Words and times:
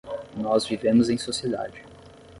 Nós 0.35 0.65
vivemos 0.65 1.11
em 1.11 1.17
sociedade. 1.19 1.85